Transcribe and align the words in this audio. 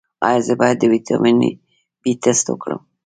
ایا 0.27 0.39
زه 0.47 0.53
باید 0.59 0.77
د 0.79 0.83
ویټامین 0.93 1.37
بي 2.01 2.11
ټسټ 2.23 2.45
وکړم؟ 2.49 2.79